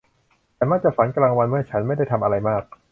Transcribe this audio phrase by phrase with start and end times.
[0.57, 2.63] ฉันมักจะฝันกลางวันเมื่อฉันไม่ได้ทำอะไรมาก